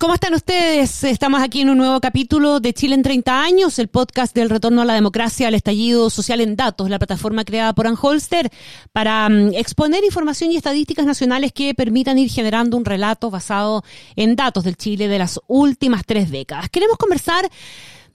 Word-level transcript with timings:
¿Cómo 0.00 0.14
están 0.14 0.32
ustedes? 0.32 1.04
Estamos 1.04 1.42
aquí 1.42 1.60
en 1.60 1.68
un 1.68 1.76
nuevo 1.76 2.00
capítulo 2.00 2.58
de 2.58 2.72
Chile 2.72 2.94
en 2.94 3.02
30 3.02 3.42
años, 3.42 3.78
el 3.78 3.88
podcast 3.88 4.34
del 4.34 4.48
retorno 4.48 4.80
a 4.80 4.86
la 4.86 4.94
democracia, 4.94 5.46
al 5.46 5.54
estallido 5.54 6.08
social 6.08 6.40
en 6.40 6.56
datos, 6.56 6.88
la 6.88 6.98
plataforma 6.98 7.44
creada 7.44 7.74
por 7.74 7.86
Anholster 7.86 8.50
para 8.92 9.26
um, 9.26 9.52
exponer 9.52 10.02
información 10.02 10.52
y 10.52 10.56
estadísticas 10.56 11.04
nacionales 11.04 11.52
que 11.52 11.74
permitan 11.74 12.16
ir 12.16 12.30
generando 12.30 12.78
un 12.78 12.86
relato 12.86 13.30
basado 13.30 13.84
en 14.16 14.36
datos 14.36 14.64
del 14.64 14.78
Chile 14.78 15.06
de 15.06 15.18
las 15.18 15.38
últimas 15.48 16.06
tres 16.06 16.30
décadas. 16.30 16.70
Queremos 16.70 16.96
conversar 16.96 17.50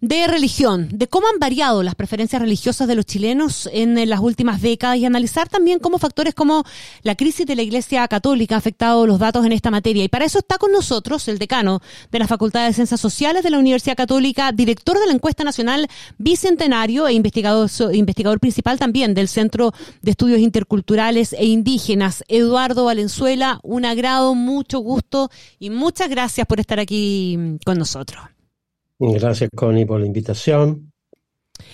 de 0.07 0.27
religión, 0.27 0.87
de 0.91 1.07
cómo 1.07 1.25
han 1.27 1.39
variado 1.39 1.81
las 1.81 1.95
preferencias 1.95 2.39
religiosas 2.39 2.87
de 2.87 2.93
los 2.93 3.07
chilenos 3.07 3.67
en 3.71 4.07
las 4.07 4.19
últimas 4.19 4.61
décadas 4.61 4.97
y 4.97 5.05
analizar 5.05 5.49
también 5.49 5.79
cómo 5.79 5.97
factores 5.97 6.35
como 6.35 6.63
la 7.01 7.15
crisis 7.15 7.47
de 7.47 7.55
la 7.55 7.63
Iglesia 7.63 8.07
Católica 8.07 8.53
ha 8.53 8.59
afectado 8.59 9.07
los 9.07 9.17
datos 9.17 9.43
en 9.47 9.51
esta 9.51 9.71
materia. 9.71 10.03
Y 10.03 10.07
para 10.07 10.25
eso 10.25 10.37
está 10.37 10.59
con 10.59 10.71
nosotros 10.71 11.27
el 11.27 11.39
decano 11.39 11.81
de 12.11 12.19
la 12.19 12.27
Facultad 12.27 12.67
de 12.67 12.73
Ciencias 12.73 12.99
Sociales 12.99 13.43
de 13.43 13.49
la 13.49 13.57
Universidad 13.57 13.97
Católica, 13.97 14.51
director 14.51 14.99
de 14.99 15.07
la 15.07 15.13
Encuesta 15.13 15.43
Nacional 15.43 15.87
Bicentenario 16.19 17.07
e 17.07 17.13
investigador, 17.13 17.71
investigador 17.91 18.39
principal 18.39 18.77
también 18.77 19.15
del 19.15 19.27
Centro 19.27 19.73
de 20.03 20.11
Estudios 20.11 20.39
Interculturales 20.39 21.33
e 21.33 21.45
Indígenas, 21.45 22.23
Eduardo 22.27 22.85
Valenzuela. 22.85 23.59
Un 23.63 23.85
agrado, 23.85 24.35
mucho 24.35 24.79
gusto 24.79 25.31
y 25.57 25.71
muchas 25.71 26.09
gracias 26.09 26.45
por 26.45 26.59
estar 26.59 26.79
aquí 26.79 27.57
con 27.65 27.79
nosotros. 27.79 28.34
Gracias, 28.99 29.49
Connie, 29.55 29.85
por 29.85 29.99
la 29.99 30.05
invitación. 30.05 30.91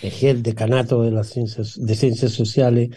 Dejé 0.01 0.31
el 0.31 0.43
decanato 0.43 1.01
de 1.03 1.11
las 1.11 1.29
ciencias, 1.29 1.75
de 1.79 1.95
ciencias 1.95 2.31
sociales 2.31 2.89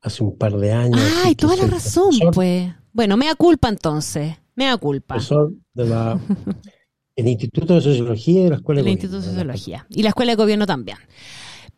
hace 0.00 0.22
un 0.22 0.36
par 0.36 0.56
de 0.56 0.72
años. 0.72 1.00
Ay, 1.24 1.34
toda 1.34 1.56
la 1.56 1.66
razón, 1.66 2.12
pues. 2.32 2.72
Bueno, 2.92 3.16
me 3.16 3.26
da 3.26 3.34
culpa 3.34 3.68
entonces. 3.68 4.36
Me 4.54 4.66
da 4.66 4.76
culpa. 4.76 5.14
Profesor 5.14 5.52
de 5.72 5.86
la, 5.86 6.20
el 7.16 7.28
Instituto 7.28 7.74
de 7.74 7.80
Sociología 7.80 8.46
y 8.46 8.48
la 8.50 8.56
Escuela 8.56 8.82
de 8.82 8.90
Instituto 8.90 9.20
de 9.20 9.26
Sociología. 9.26 9.86
Y 9.90 10.02
la 10.02 10.10
Escuela 10.10 10.32
de 10.32 10.36
Gobierno 10.36 10.66
también. 10.66 10.98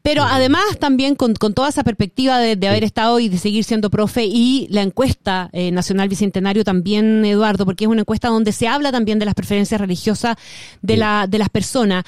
Pero 0.07 0.23
además 0.23 0.63
también 0.79 1.17
con, 1.17 1.35
toda 1.35 1.69
esa 1.69 1.83
perspectiva 1.83 2.39
de, 2.39 2.69
haber 2.69 2.85
estado 2.85 3.19
y 3.19 3.29
de 3.29 3.39
seguir 3.39 3.65
siendo 3.65 3.91
profe 3.91 4.25
y 4.25 4.69
la 4.71 4.83
encuesta 4.83 5.51
eh, 5.53 5.73
nacional 5.73 6.09
bicentenario 6.09 6.63
también, 6.63 7.25
Eduardo, 7.25 7.65
porque 7.65 7.87
es 7.87 7.91
una 7.91 8.03
encuesta 8.03 8.29
donde 8.29 8.53
se 8.53 8.69
habla 8.69 8.93
también 8.93 9.19
de 9.19 9.25
las 9.25 9.35
preferencias 9.35 9.81
religiosas 9.81 10.37
de, 10.81 10.97
la, 10.97 11.27
de 11.27 11.39
las 11.39 11.49
personas. 11.49 12.05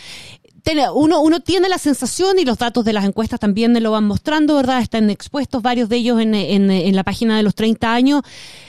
Uno, 0.94 1.22
uno 1.22 1.40
tiene 1.40 1.68
la 1.68 1.78
sensación 1.78 2.38
y 2.38 2.44
los 2.44 2.58
datos 2.58 2.84
de 2.84 2.92
las 2.92 3.04
encuestas 3.04 3.40
también 3.40 3.82
lo 3.82 3.90
van 3.90 4.04
mostrando, 4.04 4.54
¿verdad? 4.54 4.80
Están 4.80 5.10
expuestos 5.10 5.60
varios 5.60 5.88
de 5.88 5.96
ellos 5.96 6.20
en, 6.20 6.36
en, 6.36 6.70
en 6.70 6.94
la 6.94 7.02
página 7.02 7.36
de 7.36 7.42
los 7.42 7.56
30 7.56 7.92
años, 7.92 8.22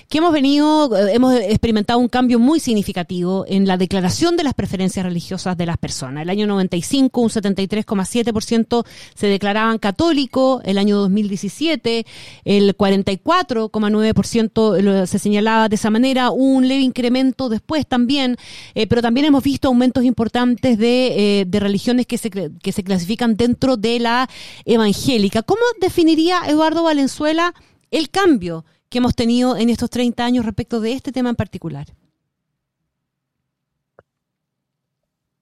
que 0.10 0.18
hemos 0.18 0.34
venido, 0.34 0.94
eh, 0.98 1.14
hemos 1.14 1.36
experimentado 1.36 2.00
un 2.00 2.10
cambio 2.10 2.40
muy 2.40 2.60
significativo 2.60 3.46
en 3.48 3.68
la 3.68 3.78
declaración 3.78 4.36
de 4.38 4.44
las 4.44 4.56
preferencias 4.56 5.06
religiosas 5.06 5.56
de 5.56 5.68
las 5.68 5.78
personas. 5.78 6.24
El 6.24 6.32
año 6.32 6.48
95, 6.48 7.22
un 7.22 7.30
73,7% 7.30 8.88
se 9.14 9.28
declaraban 9.28 9.78
católicos, 9.78 10.64
el 10.66 10.80
año 10.80 10.98
2017, 10.98 12.08
el 12.44 12.76
44,9% 12.76 15.06
se 15.06 15.20
señalaba 15.20 15.70
de 15.70 15.76
esa 15.76 15.92
manera, 15.92 16.32
un 16.32 16.68
leve 16.68 16.82
incremento 16.82 17.48
después 17.48 17.86
también, 17.86 18.36
eh, 18.74 18.88
pero 18.88 19.04
también 19.04 19.28
hemos 19.28 19.44
visto 19.44 19.68
aumentos 19.68 20.04
importantes 20.04 20.80
de, 20.80 21.42
eh, 21.42 21.46
de 21.46 21.60
religiones 21.60 22.08
que 22.08 22.18
se, 22.18 22.32
que 22.32 22.72
se 22.72 22.84
clasifican 22.84 23.36
dentro 23.36 23.78
de 23.78 24.00
la 24.00 24.28
evangélica. 24.66 25.44
¿Cómo 25.44 25.62
definiría 25.80 26.42
Eduardo 26.48 26.82
Valenzuela 26.82 27.54
el 27.92 28.10
cambio 28.10 28.66
que 28.90 28.98
hemos 28.98 29.16
tenido 29.16 29.56
en 29.56 29.70
estos 29.70 29.90
30 29.90 30.26
años 30.26 30.46
respecto 30.46 30.82
de 30.82 30.94
este 30.94 31.12
tema 31.12 31.30
en 31.30 31.36
particular? 31.36 31.88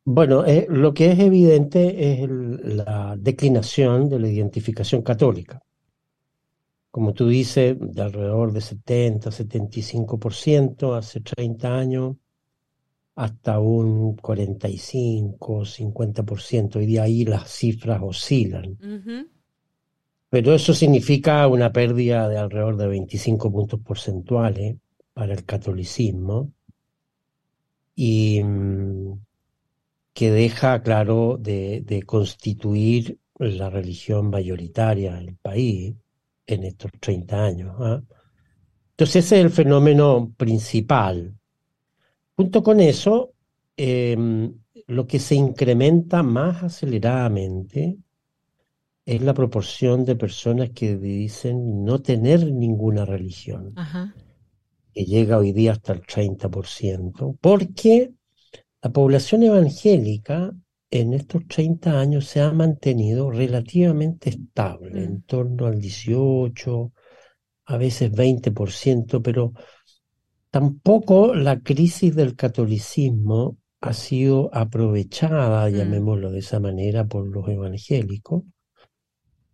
Bueno, 0.10 0.46
eh, 0.46 0.66
lo 0.70 0.94
que 0.94 1.12
es 1.12 1.20
evidente 1.20 2.14
es 2.14 2.30
la 2.30 3.16
declinación 3.18 4.08
de 4.08 4.20
la 4.20 4.30
identificación 4.30 5.02
católica. 5.02 5.62
Como 6.92 7.14
tú 7.14 7.28
dices, 7.28 7.76
de 7.78 8.02
alrededor 8.02 8.54
de 8.54 8.62
70, 8.62 9.30
75% 9.30 10.98
hace 10.98 11.20
30 11.20 11.78
años, 11.78 12.16
hasta 13.16 13.60
un 13.60 14.16
45, 14.16 15.66
50%, 15.66 16.82
y 16.82 16.94
de 16.94 17.00
ahí 17.02 17.26
las 17.26 17.52
cifras 17.52 18.00
oscilan. 18.02 18.78
Pero 20.30 20.54
eso 20.54 20.74
significa 20.74 21.48
una 21.48 21.72
pérdida 21.72 22.28
de 22.28 22.38
alrededor 22.38 22.78
de 22.78 22.88
25 22.88 23.52
puntos 23.52 23.80
porcentuales 23.80 24.76
para 25.14 25.34
el 25.34 25.46
catolicismo 25.46 26.52
y 27.96 28.44
mm, 28.44 29.14
que 30.14 30.32
deja, 30.32 30.82
claro, 30.82 31.38
de, 31.40 32.04
constituir 32.06 33.20
la 33.40 33.70
religión 33.70 34.30
mayoritaria 34.30 35.16
del 35.16 35.36
país 35.36 35.96
en 36.46 36.64
estos 36.64 36.92
30 37.00 37.44
años. 37.44 37.76
¿ah? 37.80 38.02
Entonces 38.92 39.26
ese 39.26 39.40
es 39.40 39.46
el 39.46 39.52
fenómeno 39.52 40.34
principal. 40.36 41.36
Junto 42.36 42.64
con 42.64 42.80
eso, 42.80 43.34
em, 43.78 44.54
lo 44.88 45.08
que 45.08 45.20
se 45.20 45.36
incrementa 45.36 46.24
más 46.24 46.64
aceleradamente 46.64 47.98
es 49.08 49.22
la 49.22 49.34
proporción 49.34 50.04
de 50.04 50.18
personas 50.18 50.72
que 50.72 50.98
dicen 50.98 51.86
no 51.86 52.02
tener 52.02 52.52
ninguna 52.52 53.06
religión, 53.06 53.74
que 54.94 55.06
llega 55.06 55.38
hoy 55.38 55.54
día 55.54 55.72
hasta 55.72 55.94
el 55.94 56.02
30%, 56.02 57.38
porque 57.40 58.12
la 58.82 58.92
población 58.92 59.44
evangélica 59.44 60.52
en 60.92 61.14
estos 61.14 61.48
30 61.48 61.98
años 61.98 62.28
se 62.28 62.42
ha 62.42 62.52
mantenido 62.52 63.32
relativamente 63.32 64.30
estable, 64.30 65.02
en 65.02 65.14
mm. 65.14 65.22
torno 65.22 65.68
al 65.68 65.80
18, 65.80 66.92
a 67.68 67.78
veces 67.78 68.12
20%, 68.12 69.22
pero 69.22 69.54
tampoco 70.52 71.34
la 71.34 71.62
crisis 71.62 72.14
del 72.14 72.36
catolicismo 72.36 73.58
ha 73.80 73.94
sido 73.94 74.50
aprovechada, 74.52 75.70
mm. 75.70 75.74
llamémoslo 75.74 76.30
de 76.30 76.40
esa 76.40 76.60
manera, 76.60 77.08
por 77.08 77.26
los 77.26 77.48
evangélicos, 77.48 78.44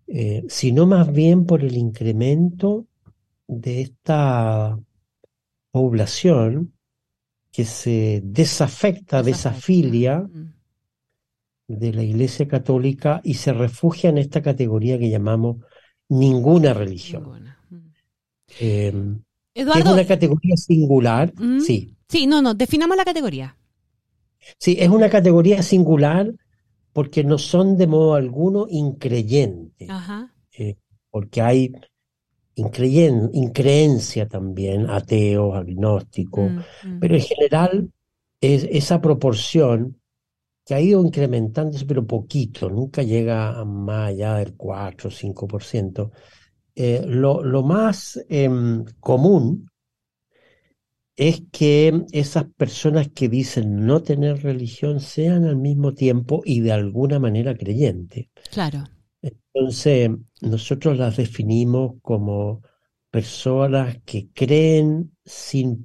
eh, 0.08 0.44
sino 0.50 0.86
más 0.86 1.12
bien 1.12 1.46
por 1.46 1.64
el 1.64 1.78
incremento 1.78 2.86
de 3.48 3.82
esta 3.82 4.80
población 5.72 6.74
que 7.52 7.66
se 7.66 8.22
desafecta, 8.24 9.24
desafilia 9.24 10.20
mm. 10.20 10.54
de 11.68 11.94
la 11.94 12.04
Iglesia 12.04 12.48
Católica 12.48 13.22
y 13.24 13.36
se 13.36 13.54
refugia 13.54 14.10
en 14.10 14.18
esta 14.18 14.42
categoría 14.42 14.98
que 14.98 15.10
llamamos 15.10 15.58
ninguna 16.10 16.74
religión. 16.74 17.54
Mm. 17.70 17.78
Em, 18.60 19.22
es 19.54 19.66
una 19.68 20.06
categoría 20.06 20.58
singular, 20.58 21.34
mm. 21.36 21.60
sí. 21.60 21.96
Sí, 22.08 22.28
no, 22.28 22.42
no, 22.42 22.54
definamos 22.54 22.98
la 22.98 23.06
categoría. 23.06 23.58
Sí, 24.60 24.76
es 24.80 24.90
una 24.90 25.10
categoría 25.10 25.64
singular 25.64 26.34
porque 26.94 27.24
no 27.24 27.38
son 27.38 27.76
de 27.76 27.88
modo 27.88 28.14
alguno 28.14 28.68
increyentes, 28.70 29.90
eh, 30.58 30.78
porque 31.10 31.42
hay 31.42 31.74
increencia 32.56 34.28
también, 34.28 34.90
ateos, 34.90 35.56
agnósticos, 35.56 36.52
mm, 36.52 36.58
mm. 36.88 37.00
pero 37.00 37.16
en 37.16 37.22
general 37.22 37.92
es 38.40 38.68
esa 38.70 39.02
proporción 39.02 40.00
que 40.66 40.76
ha 40.76 40.80
ido 40.80 41.04
incrementándose, 41.04 41.86
pero 41.86 42.06
poquito, 42.06 42.70
nunca 42.70 43.02
llega 43.02 43.60
a 43.60 43.66
más 43.66 44.10
allá 44.10 44.36
del 44.36 44.56
4 44.56 45.10
o 45.10 45.12
5%. 45.12 46.12
Eh, 46.76 47.04
lo, 47.06 47.44
lo, 47.44 47.64
más 47.64 48.24
em, 48.30 48.84
común 49.00 49.70
es 51.16 51.44
que 51.52 52.06
esas 52.12 52.46
personas 52.58 53.10
que 53.10 53.30
dicen 53.30 53.86
no 53.86 54.02
tener 54.02 54.42
religión 54.44 55.00
sean 55.00 55.46
al 55.46 55.58
mismo 55.58 55.94
tiempo 55.94 56.42
y 56.46 56.62
de 56.62 56.72
alguna 56.72 57.20
manera 57.20 57.56
creyentes. 57.56 58.28
Claro. 58.52 58.84
Entonces, 59.22 60.10
nosotros 60.42 60.98
las 60.98 61.18
definimos 61.18 61.94
como 62.02 62.62
personas 63.12 63.98
que 64.06 64.30
creen 64.34 65.16
sin 65.24 65.84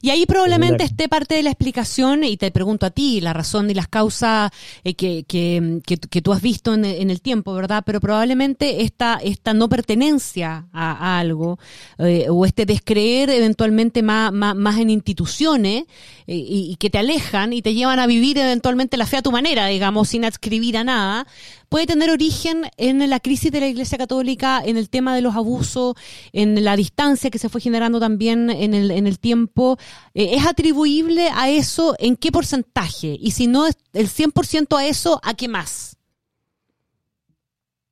Y 0.00 0.10
ahí 0.10 0.26
probablemente 0.26 0.84
esté 0.84 1.08
parte 1.08 1.34
de 1.34 1.42
la 1.42 1.50
explicación, 1.50 2.24
y 2.24 2.36
te 2.36 2.50
pregunto 2.50 2.86
a 2.86 2.90
ti, 2.90 3.20
la 3.20 3.32
razón 3.32 3.70
y 3.70 3.74
las 3.74 3.88
causas 3.88 4.50
eh, 4.84 4.94
que, 4.94 5.24
que, 5.24 5.80
que, 5.84 6.22
tú 6.22 6.32
has 6.32 6.40
visto 6.40 6.72
en, 6.74 6.84
el 6.84 7.20
tiempo, 7.20 7.52
¿verdad? 7.54 7.82
Pero 7.84 8.00
probablemente 8.00 8.82
esta, 8.82 9.18
esta 9.22 9.54
no 9.54 9.68
pertenencia 9.68 10.68
a, 10.72 11.18
algo, 11.18 11.58
eh, 11.98 12.26
o 12.28 12.44
este 12.46 12.66
descreer 12.66 13.30
eventualmente 13.30 14.02
más, 14.02 14.32
más, 14.32 14.78
en 14.78 14.90
instituciones, 14.90 15.84
eh, 16.26 16.36
y, 16.36 16.70
y, 16.70 16.76
que 16.76 16.90
te 16.90 16.98
alejan 16.98 17.52
y 17.52 17.62
te 17.62 17.74
llevan 17.74 17.98
a 17.98 18.06
vivir 18.06 18.38
eventualmente 18.38 18.96
la 18.96 19.06
fe 19.06 19.18
a 19.18 19.22
tu 19.22 19.32
manera, 19.32 19.66
digamos, 19.66 20.08
sin 20.08 20.24
adscribir 20.24 20.76
a 20.76 20.84
nada, 20.84 21.26
puede 21.74 21.88
tener 21.88 22.10
origen 22.10 22.62
en 22.76 23.10
la 23.10 23.18
crisis 23.18 23.50
de 23.50 23.58
la 23.58 23.66
Iglesia 23.66 23.98
Católica, 23.98 24.62
en 24.64 24.76
el 24.76 24.88
tema 24.88 25.12
de 25.12 25.22
los 25.22 25.34
abusos, 25.34 25.96
en 26.32 26.62
la 26.62 26.76
distancia 26.76 27.30
que 27.30 27.38
se 27.40 27.48
fue 27.48 27.60
generando 27.60 27.98
también 27.98 28.48
en 28.48 28.74
el, 28.74 29.18
tiempo. 29.18 29.76
Eh, 30.14 30.36
¿Es 30.36 30.46
atribuible 30.46 31.30
a 31.34 31.50
eso 31.50 31.96
en 31.98 32.14
qué 32.14 32.30
porcentaje? 32.30 33.16
Y 33.20 33.32
si 33.32 33.48
no 33.48 33.66
es 33.66 33.76
el 33.92 34.06
100% 34.06 34.78
a 34.78 34.86
eso, 34.86 35.20
¿a 35.24 35.34
qué 35.34 35.48
más? 35.48 35.96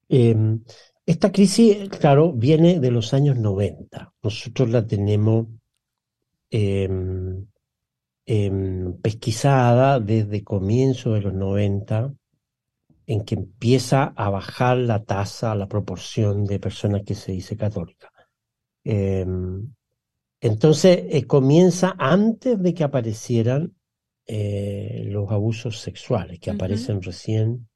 Em, 0.08 0.62
esta 1.04 1.32
crisis, 1.32 1.88
claro, 1.88 2.32
viene 2.32 2.78
de 2.78 2.92
los 2.92 3.12
años 3.12 3.36
90. 3.36 4.14
Nosotros 4.22 4.70
la 4.70 4.86
tenemos 4.86 5.48
em, 6.50 7.48
em, 8.26 8.92
pesquisada 9.02 9.98
desde 9.98 10.44
comienzo 10.44 11.14
de 11.14 11.22
los 11.22 11.34
90 11.34 12.14
en 13.12 13.24
que 13.24 13.34
empieza 13.34 14.14
a 14.16 14.30
bajar 14.30 14.78
la 14.78 15.04
tasa, 15.04 15.54
la 15.54 15.68
proporción 15.68 16.46
de 16.46 16.58
personas 16.58 17.02
que 17.04 17.14
se 17.14 17.32
dice 17.32 17.58
católica. 17.58 18.10
Em, 18.84 19.74
entonces 20.40 21.04
eh, 21.10 21.26
comienza 21.26 21.94
antes 21.98 22.60
de 22.60 22.72
que 22.72 22.84
aparecieran 22.84 23.74
eh, 24.26 25.02
los 25.08 25.30
abusos 25.30 25.78
sexuales, 25.78 26.40
que 26.40 26.50
aparecen 26.50 27.02
recién 27.02 27.68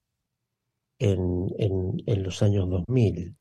en, 0.98 1.48
en, 1.58 2.22
los 2.22 2.42
años 2.42 2.70
2000. 2.70 3.36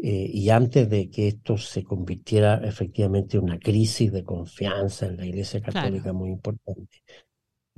Eh, 0.00 0.30
y 0.32 0.50
antes 0.50 0.88
de 0.88 1.10
que 1.10 1.26
esto 1.26 1.58
se 1.58 1.82
convirtiera 1.82 2.60
efectivamente 2.64 3.36
en 3.36 3.42
una 3.42 3.58
crisis 3.58 4.12
de 4.12 4.22
confianza 4.22 5.06
en 5.06 5.16
la 5.16 5.26
Iglesia 5.26 5.60
Católica 5.60 6.12
muy 6.12 6.30
importante. 6.30 7.02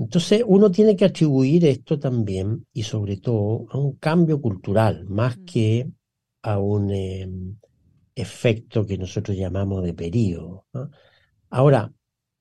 Entonces 0.01 0.43
uno 0.47 0.71
tiene 0.71 0.97
que 0.97 1.05
atribuir 1.05 1.67
esto 1.67 1.99
también 1.99 2.67
y 2.73 2.85
sobre 2.85 3.19
todo 3.19 3.67
a 3.69 3.77
un 3.77 3.97
cambio 3.97 4.41
cultural, 4.41 5.05
más 5.07 5.37
mm. 5.37 5.45
que 5.45 5.91
a 6.41 6.59
un 6.59 6.91
em, 6.91 7.57
efecto 8.15 8.87
que 8.87 8.97
nosotros 8.97 9.37
llamamos 9.37 9.85
de 9.85 9.93
periodo. 9.93 10.65
Ahora, 11.51 11.93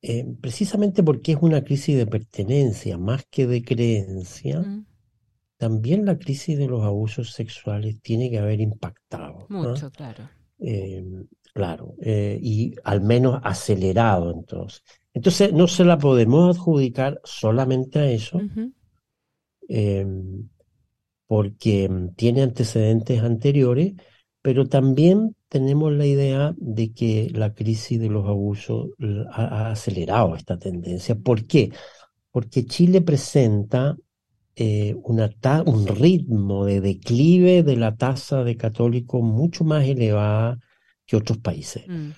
em, 0.01 0.37
precisamente 0.37 1.03
porque 1.03 1.33
es 1.33 1.37
una 1.41 1.61
crisis 1.61 1.97
de 1.97 2.07
pertenencia 2.07 2.97
más 2.97 3.25
que 3.29 3.45
de 3.45 3.61
creencia, 3.61 4.61
mm. 4.61 4.85
también 5.57 6.05
la 6.05 6.17
crisis 6.17 6.57
de 6.57 6.67
los 6.67 6.85
abusos 6.85 7.33
sexuales 7.33 8.01
tiene 8.01 8.29
que 8.29 8.39
haber 8.39 8.61
impactado. 8.61 9.47
Mucho, 9.49 9.91
claro. 9.91 10.29
Em, 10.59 11.27
claro, 11.53 11.95
eh, 12.01 12.39
y 12.41 12.75
al 12.83 13.01
menos 13.01 13.39
acelerado 13.43 14.31
entonces. 14.31 14.83
Entonces, 15.13 15.53
no 15.53 15.67
se 15.67 15.83
la 15.85 15.97
podemos 15.97 16.55
adjudicar 16.55 17.19
solamente 17.23 17.99
a 17.99 18.11
eso, 18.11 18.39
em, 19.67 20.47
porque 21.27 21.85
em, 21.85 22.13
tiene 22.15 22.41
antecedentes 22.43 23.21
anteriores, 23.21 23.93
pero 24.41 24.67
también 24.67 25.35
tenemos 25.49 25.91
la 25.91 26.05
idea 26.05 26.53
de 26.57 26.93
que 26.93 27.29
la 27.33 27.53
crisis 27.53 27.99
de 27.99 28.09
los 28.09 28.27
abusos 28.27 28.89
ha, 29.31 29.71
acelerado 29.71 30.35
esta 30.35 30.57
tendencia. 30.57 31.15
¿Por 31.15 31.45
qué? 31.45 31.71
Porque 32.31 32.65
Chile 32.65 33.01
presenta 33.01 33.97
eh, 34.55 34.95
una 35.03 35.29
un 35.65 35.87
ritmo 35.87 36.65
de 36.65 36.81
declive 36.81 37.63
de 37.63 37.75
la 37.77 37.95
tasa 37.95 38.43
de 38.43 38.57
católicos 38.57 39.21
mucho 39.21 39.63
más 39.63 39.85
elevada 39.85 40.59
que 41.09 41.17
otros 41.17 41.39
países. 41.39 41.83
Mm. 41.87 42.11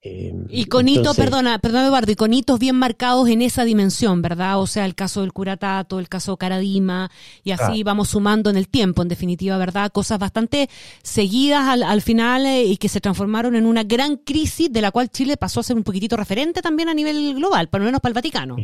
Eh, 0.00 0.32
y 0.48 0.66
con 0.66 0.86
hitos, 0.88 1.16
perdona, 1.16 1.58
perdona 1.58 1.86
Eduardo, 1.86 2.12
y 2.12 2.14
con 2.14 2.32
hitos 2.32 2.60
bien 2.60 2.76
marcados 2.76 3.28
en 3.28 3.42
esa 3.42 3.64
dimensión, 3.64 4.22
¿verdad? 4.22 4.60
O 4.60 4.66
sea, 4.68 4.84
el 4.84 4.94
caso 4.94 5.22
del 5.22 5.32
curatato, 5.32 5.98
el 5.98 6.08
caso 6.08 6.36
Caradima, 6.36 7.10
y 7.42 7.50
así 7.50 7.82
vamos 7.82 8.10
sumando 8.10 8.48
en 8.48 8.56
el 8.56 8.68
tiempo, 8.68 9.02
en 9.02 9.08
definitiva, 9.08 9.58
¿verdad? 9.58 9.90
Cosas 9.90 10.20
bastante 10.20 10.68
seguidas 11.02 11.82
al, 11.82 12.02
final 12.02 12.46
eh, 12.46 12.64
y 12.64 12.76
que 12.76 12.88
se 12.88 13.00
transformaron 13.00 13.56
en 13.56 13.66
una 13.66 13.82
gran 13.82 14.18
crisis 14.18 14.72
de 14.72 14.82
la 14.82 14.92
cual 14.92 15.10
Chile 15.10 15.36
pasó 15.36 15.60
a 15.60 15.64
ser 15.64 15.76
un 15.76 15.82
poquitito 15.82 16.16
referente 16.16 16.62
también 16.62 16.88
a 16.88 16.94
nivel 16.94 17.34
global, 17.34 17.68
por 17.68 17.80
lo 17.80 17.86
menos 17.86 18.00
para 18.00 18.10
el 18.10 18.14
Vaticano. 18.14 18.56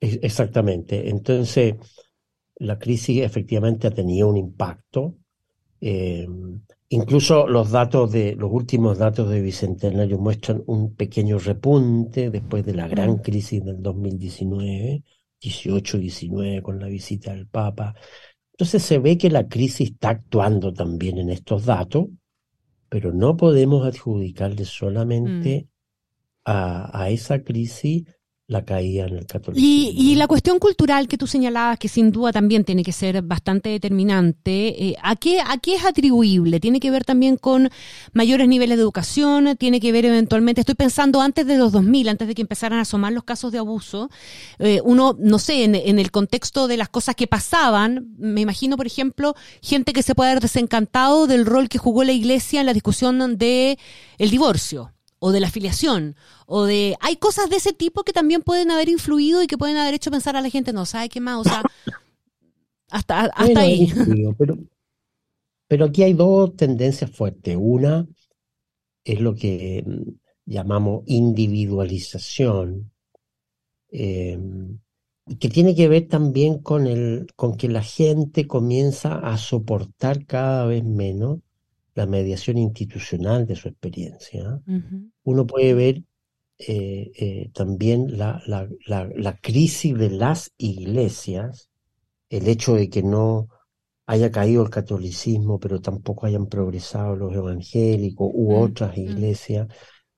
Exactamente. 0.00 1.08
Entonces, 1.08 1.76
la 2.56 2.78
crisis 2.78 3.22
efectivamente 3.22 3.86
ha 3.86 3.92
tenido 3.92 4.28
un 4.28 4.36
impacto. 4.36 5.14
Eh, 5.80 6.28
Incluso 6.90 7.46
los 7.48 7.70
datos 7.70 8.12
de 8.12 8.36
los 8.36 8.52
últimos 8.52 8.98
datos 8.98 9.30
de 9.30 9.40
Bicentenario 9.40 10.18
muestran 10.18 10.62
un 10.66 10.94
pequeño 10.94 11.38
repunte 11.38 12.30
después 12.30 12.64
de 12.64 12.74
la 12.74 12.86
gran 12.86 13.12
mm. 13.12 13.22
crisis 13.22 13.64
del 13.64 13.82
2019, 13.82 15.02
18-19 15.40 16.62
con 16.62 16.78
la 16.78 16.86
visita 16.86 17.32
del 17.32 17.46
Papa. 17.46 17.94
Entonces 18.52 18.82
se 18.82 18.98
ve 18.98 19.18
que 19.18 19.30
la 19.30 19.48
crisis 19.48 19.90
está 19.92 20.10
actuando 20.10 20.72
también 20.72 21.18
en 21.18 21.30
estos 21.30 21.64
datos, 21.64 22.06
pero 22.88 23.12
no 23.12 23.36
podemos 23.36 23.86
adjudicarle 23.86 24.64
solamente 24.64 25.66
mm. 25.66 25.68
a, 26.44 27.02
a, 27.02 27.10
esa 27.10 27.42
crisis 27.42 28.04
la 28.46 28.64
caída 28.64 29.06
en 29.06 29.16
el 29.16 29.26
catolicismo. 29.26 29.66
Y, 29.66 30.14
la 30.16 30.26
cuestión 30.28 30.58
cultural 30.58 31.08
que 31.08 31.16
tú 31.16 31.26
señalabas, 31.26 31.78
que 31.78 31.88
sin 31.88 32.12
duda 32.12 32.30
también 32.30 32.64
tiene 32.64 32.84
que 32.84 32.92
ser 32.92 33.22
bastante 33.22 33.70
determinante, 33.70 34.88
eh, 34.88 34.96
¿a, 35.02 35.16
qué, 35.16 35.40
¿a 35.40 35.56
qué 35.58 35.76
es 35.76 35.84
atribuible? 35.84 36.60
¿Tiene 36.60 36.78
que 36.78 36.90
ver 36.90 37.04
también 37.04 37.36
con 37.36 37.70
mayores 38.12 38.46
niveles 38.46 38.76
de 38.76 38.82
educación? 38.82 39.56
¿Tiene 39.56 39.80
que 39.80 39.92
ver 39.92 40.04
eventualmente, 40.04 40.60
estoy 40.60 40.74
pensando 40.74 41.20
antes 41.20 41.46
de 41.46 41.56
los 41.56 41.72
2000, 41.72 42.08
antes 42.08 42.28
de 42.28 42.34
que 42.34 42.42
empezaran 42.42 42.78
a 42.78 42.82
asomar 42.82 43.12
los 43.12 43.24
casos 43.24 43.50
de 43.50 43.58
abuso, 43.58 44.10
eh, 44.58 44.80
uno, 44.84 45.16
no 45.18 45.38
sé, 45.38 45.64
en, 45.64 45.74
en, 45.74 45.98
el 45.98 46.10
contexto 46.10 46.68
de 46.68 46.76
las 46.76 46.90
cosas 46.90 47.14
que 47.14 47.26
pasaban, 47.26 48.14
me 48.18 48.42
imagino, 48.42 48.76
por 48.76 48.86
ejemplo, 48.86 49.34
gente 49.62 49.92
que 49.92 50.02
se 50.02 50.14
puede 50.14 50.30
haber 50.30 50.42
desencantado 50.42 51.26
del 51.26 51.46
rol 51.46 51.68
que 51.68 51.78
jugó 51.78 52.04
la 52.04 52.12
iglesia 52.12 52.60
en 52.60 52.66
la 52.66 52.74
discusión 52.74 53.38
de 53.38 53.78
el 54.18 54.30
divorcio 54.30 54.93
o 55.24 55.32
de 55.32 55.40
la 55.40 55.46
afiliación, 55.46 56.16
o 56.44 56.64
de... 56.64 56.96
Hay 57.00 57.16
cosas 57.16 57.48
de 57.48 57.56
ese 57.56 57.72
tipo 57.72 58.02
que 58.02 58.12
también 58.12 58.42
pueden 58.42 58.70
haber 58.70 58.90
influido 58.90 59.42
y 59.42 59.46
que 59.46 59.56
pueden 59.56 59.78
haber 59.78 59.94
hecho 59.94 60.10
pensar 60.10 60.36
a 60.36 60.42
la 60.42 60.50
gente, 60.50 60.74
no, 60.74 60.84
¿sabe 60.84 61.08
qué 61.08 61.18
más? 61.18 61.38
O 61.38 61.44
sea, 61.44 61.62
hasta, 62.90 63.20
hasta 63.34 63.60
ahí. 63.60 63.90
pero, 64.38 64.58
pero 65.66 65.86
aquí 65.86 66.02
hay 66.02 66.12
dos 66.12 66.54
tendencias 66.56 67.10
fuertes. 67.10 67.56
Una 67.58 68.06
es 69.02 69.18
lo 69.18 69.34
que 69.34 69.82
mm, 69.86 70.10
llamamos 70.44 71.04
individualización, 71.06 72.92
eh, 73.90 74.38
que 75.40 75.48
tiene 75.48 75.74
que 75.74 75.88
ver 75.88 76.06
también 76.06 76.58
con, 76.58 76.86
el, 76.86 77.28
con 77.34 77.56
que 77.56 77.68
la 77.68 77.82
gente 77.82 78.46
comienza 78.46 79.14
a 79.20 79.38
soportar 79.38 80.26
cada 80.26 80.66
vez 80.66 80.84
menos 80.84 81.38
la 81.94 82.06
mediación 82.06 82.58
institucional 82.58 83.46
de 83.46 83.56
su 83.56 83.68
experiencia. 83.68 84.60
Uno 85.22 85.46
puede 85.46 85.74
ver 85.74 86.02
eh, 86.58 87.10
eh, 87.16 87.50
también 87.52 88.18
la, 88.18 88.40
la, 88.46 88.68
la, 88.86 89.36
crisis 89.38 89.96
de 89.96 90.10
las 90.10 90.52
iglesias, 90.56 91.68
el 92.28 92.46
hecho 92.48 92.74
de 92.74 92.88
que 92.88 93.02
no 93.02 93.48
haya 94.06 94.30
caído 94.30 94.62
el 94.62 94.70
catolicismo, 94.70 95.58
pero 95.58 95.80
tampoco 95.80 96.26
hayan 96.26 96.46
progresado 96.46 97.16
los 97.16 97.34
evangélicos 97.34 98.30
u 98.32 98.52
mm, 98.52 98.62
otras 98.62 98.96
mm. 98.96 99.00
iglesias. 99.00 99.68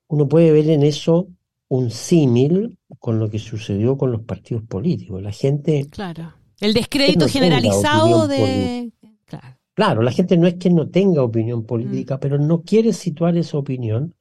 Uno 0.08 0.28
puede 0.28 0.52
ver 0.52 0.68
en 0.70 0.82
eso 0.82 1.28
un 1.68 1.90
símil 1.90 2.78
con 2.98 3.18
lo 3.18 3.30
que 3.30 3.38
sucedió 3.38 3.96
con 3.96 4.12
los 4.12 4.22
partidos 4.22 4.64
políticos. 4.64 5.22
La 5.22 5.32
gente... 5.32 5.88
Claro. 5.90 6.34
El 6.60 6.74
descrédito 6.74 7.28
generalizado 7.28 8.28
de... 8.28 8.92
Claro. 9.24 9.55
La 9.76 10.10
gente 10.10 10.36
no 10.36 10.46
es 10.46 10.54
que 10.54 10.70
no 10.70 10.88
tenga 10.88 11.22
opinión 11.22 11.64
política, 11.64 12.16
mm. 12.16 12.20
pero 12.20 12.38
no 12.38 12.62
quiere 12.62 12.92
situar 12.92 13.36
esa 13.36 13.58
opinión 13.58 14.14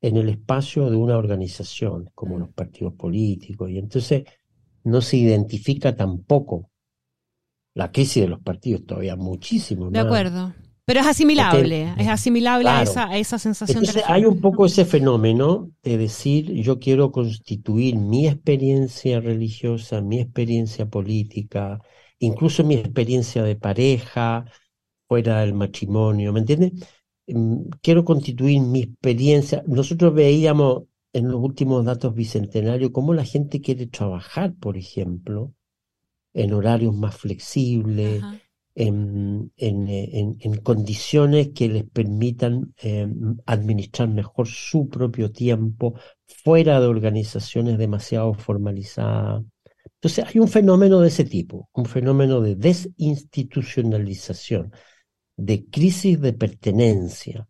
en 0.00 0.16
el 0.16 0.28
espacio 0.28 0.90
de 0.90 0.96
una 0.96 1.16
organización, 1.16 2.10
como 2.14 2.36
mm. 2.36 2.40
los 2.40 2.48
partidos 2.50 2.94
políticos, 2.94 3.70
y 3.70 3.78
entonces 3.78 4.24
no 4.84 5.00
se 5.00 5.18
identifica 5.18 5.94
tampoco 5.94 6.70
la 7.74 7.90
crisis 7.90 8.22
de 8.22 8.28
los 8.28 8.40
partidos 8.40 8.86
todavía 8.86 9.16
muchísimo. 9.16 9.90
De 9.90 9.98
acuerdo. 9.98 10.54
Pero 10.86 11.00
es 11.00 11.06
asimilable, 11.06 11.94
es 11.96 12.08
asimilable 12.08 12.68
a, 12.68 12.82
esa, 12.82 13.08
a, 13.08 13.16
esa, 13.16 13.38
sensación 13.38 13.78
entonces, 13.78 14.04
Hay 14.06 14.26
un 14.26 14.38
poco 14.38 14.66
ese 14.66 14.84
fenómeno 14.84 15.70
de 15.82 15.96
decir, 15.96 16.52
yo 16.52 16.78
quiero 16.78 17.10
constituir 17.10 17.96
mi 17.96 18.28
experiencia 18.28 19.18
religiosa, 19.20 20.02
mi 20.02 20.20
experiencia 20.20 20.86
política, 20.86 21.80
incluso 22.18 22.64
mi 22.64 22.74
experiencia 22.74 23.42
de 23.42 23.56
pareja, 23.56 24.44
fuera 25.14 25.42
del 25.42 25.54
matrimonio, 25.54 26.32
¿me 26.32 26.40
entiendes? 26.40 26.72
Mm, 27.28 27.68
quiero 27.80 28.04
constituir 28.04 28.60
mi 28.60 28.82
experiencia. 28.82 29.62
Nosotros 29.68 30.12
veíamos 30.12 30.86
en 31.12 31.28
los 31.28 31.40
últimos 31.40 31.84
datos 31.84 32.12
bicentenarios 32.14 32.90
cómo 32.90 33.14
la 33.14 33.24
gente 33.24 33.60
quiere 33.60 33.86
trabajar, 33.86 34.54
por 34.54 34.76
ejemplo, 34.76 35.54
en 36.32 36.52
horarios 36.52 36.96
más 36.96 37.16
flexibles, 37.16 38.24
en, 38.74 39.52
en, 39.56 40.56
condiciones 40.64 41.50
que 41.54 41.68
les 41.68 41.84
permitan 41.84 42.74
eh, 42.82 43.06
administrar 43.46 44.08
mejor 44.08 44.48
su 44.48 44.88
propio 44.88 45.30
tiempo, 45.30 45.94
fuera 46.26 46.80
de 46.80 46.88
organizaciones 46.88 47.78
demasiado 47.78 48.34
formalizadas. 48.34 49.44
Entonces 49.84 50.24
hay 50.26 50.40
un 50.40 50.48
fenómeno 50.48 51.00
de 51.00 51.06
ese 51.06 51.24
tipo, 51.24 51.68
un 51.72 51.86
fenómeno 51.86 52.40
de 52.40 52.56
desinstitucionalización, 52.56 54.72
de 55.36 55.66
crisis 55.66 56.20
de 56.20 56.32
pertenencia, 56.32 57.48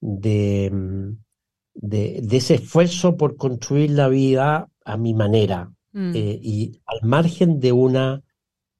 de, 0.00 0.70
de, 1.74 2.36
ese 2.36 2.54
esfuerzo 2.54 3.16
por 3.16 3.36
construir 3.36 3.90
la 3.90 4.08
vida 4.08 4.70
a 4.84 4.96
mi 4.96 5.14
manera 5.14 5.72
mm. 5.92 6.12
eh, 6.14 6.38
y 6.42 6.80
al 6.86 7.08
margen 7.08 7.60
de 7.60 7.72
una 7.72 8.22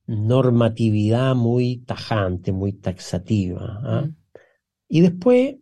normatividad 0.07 1.35
muy 1.35 1.79
tajante, 1.79 2.53
muy 2.53 2.73
taxativa. 2.73 3.81
¿ah? 3.83 4.03
Mm. 4.03 4.17
Y 4.89 5.01
después, 5.01 5.57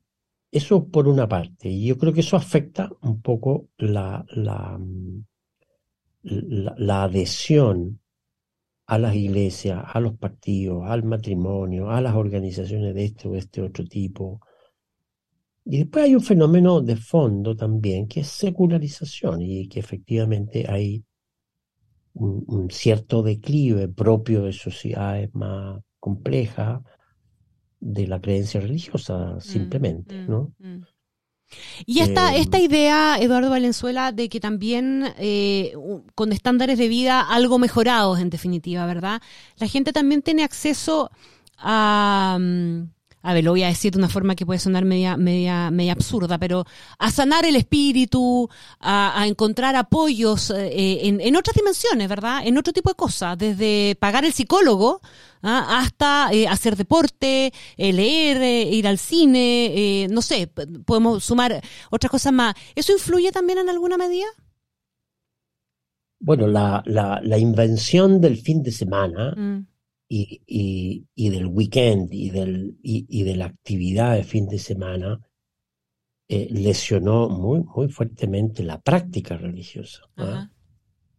eso 0.50 0.88
por 0.88 1.08
una 1.08 1.28
parte, 1.28 1.68
y 1.68 1.86
yo 1.86 1.96
creo 1.96 2.12
que 2.12 2.20
eso 2.20 2.36
afecta 2.36 2.90
un 3.00 3.22
poco 3.22 3.68
la, 3.78 4.24
la, 4.28 4.78
la, 6.22 7.04
adhesión 7.04 8.01
a 8.86 8.98
las 8.98 9.14
iglesias, 9.14 9.82
a 9.86 10.00
los 10.00 10.14
partidos, 10.16 10.84
al 10.86 11.04
matrimonio, 11.04 11.90
a 11.90 12.00
las 12.00 12.14
organizaciones 12.14 12.94
de 12.94 13.04
este 13.04 13.28
o 13.28 13.36
este 13.36 13.62
otro 13.62 13.84
tipo. 13.86 14.40
Y 15.64 15.78
después 15.78 16.04
hay 16.04 16.14
un 16.14 16.22
fenómeno 16.22 16.80
de 16.80 16.96
fondo 16.96 17.54
también, 17.56 18.08
que 18.08 18.20
es 18.20 18.28
secularización, 18.28 19.42
y 19.42 19.68
que 19.68 19.80
efectivamente 19.80 20.66
hay 20.68 21.04
un, 22.14 22.68
cierto 22.70 23.22
declive 23.22 23.88
propio 23.88 24.42
de 24.42 24.52
sociedades 24.52 25.34
más 25.34 25.80
complejas 25.98 26.82
de 27.80 28.06
la 28.06 28.20
creencia 28.20 28.60
religiosa, 28.60 29.36
mm, 29.36 29.40
simplemente, 29.40 30.14
mm, 30.16 30.30
¿no? 30.30 30.52
Mm. 30.58 30.82
Y 31.86 32.00
esta, 32.00 32.34
esta 32.34 32.58
em, 32.58 32.64
idea, 32.64 33.18
Eduardo 33.20 33.50
Valenzuela, 33.50 34.12
de 34.12 34.28
que 34.28 34.40
también 34.40 35.12
eh, 35.18 35.74
con 36.14 36.32
estándares 36.32 36.78
de 36.78 36.88
vida 36.88 37.20
algo 37.20 37.58
mejorados, 37.58 38.20
en 38.20 38.30
definitiva, 38.30 38.86
¿verdad? 38.86 39.20
La 39.56 39.68
gente 39.68 39.92
también 39.92 40.22
tiene 40.22 40.44
acceso 40.44 41.10
a 41.58 42.38
a 43.22 43.34
ver, 43.34 43.44
lo 43.44 43.52
voy 43.52 43.62
a 43.62 43.68
decir 43.68 43.92
de 43.92 43.98
una 43.98 44.08
forma 44.08 44.34
que 44.34 44.44
puede 44.44 44.58
sonar 44.58 44.84
media, 44.84 45.16
media, 45.16 45.70
media 45.70 45.92
absurda, 45.92 46.38
pero 46.38 46.64
a 46.98 47.10
sanar 47.10 47.44
el 47.44 47.54
espíritu, 47.56 48.48
a, 48.80 49.24
encontrar 49.26 49.76
apoyos 49.76 50.50
eh, 50.50 51.00
en, 51.06 51.36
otras 51.36 51.54
dimensiones, 51.54 52.08
¿verdad? 52.08 52.40
En 52.44 52.58
otro 52.58 52.72
tipo 52.72 52.90
de 52.90 52.96
cosas, 52.96 53.38
desde 53.38 53.96
pagar 54.00 54.24
el 54.24 54.32
psicólogo 54.32 55.00
¿ah? 55.42 55.80
hasta 55.80 56.30
eh, 56.32 56.48
hacer 56.48 56.76
deporte, 56.76 57.52
eh, 57.76 57.92
leer, 57.92 58.72
ir 58.72 58.88
al 58.88 58.98
cine, 58.98 60.08
no 60.10 60.20
sé, 60.20 60.48
podemos 60.84 61.22
sumar 61.22 61.62
otras 61.90 62.10
cosas 62.10 62.32
más. 62.32 62.54
¿Eso 62.74 62.92
influye 62.92 63.30
también 63.30 63.58
en 63.58 63.68
alguna 63.68 63.96
medida? 63.96 64.26
Bueno, 66.18 66.46
la, 66.46 66.82
la, 66.86 67.20
la 67.22 67.38
invención 67.38 68.20
del 68.20 68.36
fin 68.36 68.62
de 68.62 68.72
semana. 68.72 69.34
Mm 69.36 69.71
y, 70.14 71.06
y, 71.14 71.28
del 71.30 71.46
weekend 71.46 72.12
y, 72.12 72.28
del, 72.28 72.76
y, 72.82 73.22
de 73.22 73.36
la 73.36 73.46
actividad 73.46 74.14
de 74.14 74.24
fin 74.24 74.46
de 74.46 74.58
semana 74.58 75.20
eh, 76.28 76.48
lesionó 76.50 77.30
muy, 77.30 77.60
muy 77.60 77.88
fuertemente 77.88 78.62
la 78.62 78.80
práctica 78.80 79.36
religiosa. 79.36 80.02
¿ah? 80.16 80.48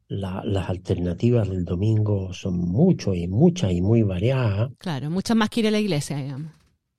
las 0.09 0.69
alternativas 0.69 1.49
del 1.49 1.65
domingo 1.65 2.33
son 2.33 2.59
mucho 2.59 3.15
y 3.15 3.27
muchas 3.27 3.71
y 3.71 3.81
muy 3.81 4.03
variadas. 4.03 4.69
Claro, 4.77 5.09
muchas 5.09 5.35
más 5.35 5.49
que 5.49 5.61
ir 5.61 5.67
a 5.67 5.71
la 5.71 5.79
iglesia, 5.79 6.17
digamos. 6.17 6.51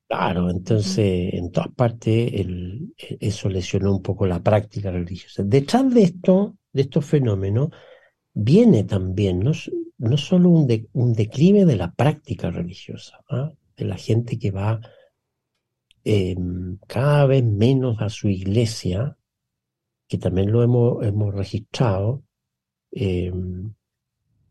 Claro, 0.09 0.51
entonces 0.51 1.33
en 1.33 1.53
todas 1.53 1.73
partes 1.75 2.33
el, 2.35 2.93
eso 3.21 3.49
lesionó 3.49 3.93
un 3.93 4.03
poco 4.03 4.27
la 4.27 4.43
práctica 4.43 4.91
religiosa. 4.91 5.45
Detrás 5.45 5.95
de 5.95 6.03
esto, 6.03 6.57
de 6.73 6.83
estos 6.83 7.05
fenómenos, 7.05 7.69
viene 8.35 8.85
también, 8.85 9.41
¿no? 9.41 9.53
no 9.99 10.17
solo 10.17 10.51
un, 10.51 10.89
un 10.93 11.15
declive 11.15 11.65
de 11.65 11.77
la 11.77 11.95
práctica 11.95 12.51
religiosa, 12.51 13.21
¿ah? 13.31 13.53
de 13.77 13.85
la 13.85 13.97
gente 13.97 14.39
que 14.39 14.51
va 14.51 14.81
em, 16.05 16.79
cada 16.87 17.27
vez 17.27 17.45
menos 17.45 18.01
a 18.01 18.09
su 18.09 18.29
iglesia, 18.29 19.17
que 20.09 20.19
también 20.19 20.53
lo 20.53 20.63
hemos, 20.63 21.05
hemos 21.05 21.35
registrado, 21.35 22.23
em, 22.91 23.73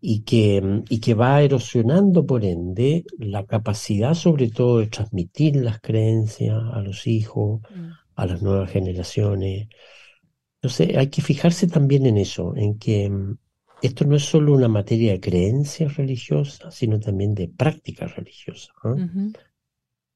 y, 0.02 0.22
que, 0.24 0.84
y 0.90 1.00
que 1.00 1.14
va 1.14 1.42
erosionando 1.44 2.26
por 2.26 2.44
ende 2.44 3.06
la 3.18 3.46
capacidad 3.46 4.14
sobre 4.16 4.50
todo 4.50 4.80
de 4.80 4.88
transmitir 4.88 5.56
las 5.58 5.80
creencias 5.80 6.62
a 6.74 6.82
los 6.82 7.08
hijos, 7.08 7.62
mm. 7.70 7.90
a 8.16 8.26
las 8.26 8.42
nuevas 8.42 8.70
generaciones. 8.72 9.70
Entonces 10.56 10.98
hay 10.98 11.08
que 11.08 11.22
fijarse 11.22 11.68
también 11.68 12.06
en 12.06 12.18
eso, 12.18 12.54
en 12.56 12.78
que 12.78 13.10
esto 13.84 14.06
no 14.06 14.16
es 14.16 14.24
solo 14.24 14.54
una 14.54 14.70
materia 14.70 15.12
de 15.12 15.20
creencias 15.20 15.98
religiosas, 15.98 16.74
sino 16.74 17.02
también 17.02 17.36
de 17.36 17.50
práctica 17.50 18.08
religiosa, 18.08 18.72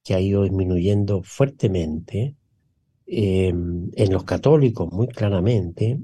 que 0.04 0.14
ha 0.14 0.22
ido 0.22 0.44
disminuyendo 0.44 1.22
fuertemente 1.22 2.38
em, 3.06 3.90
en 3.94 4.14
los 4.14 4.24
católicos 4.24 4.90
muy 4.92 5.10
claramente, 5.10 6.00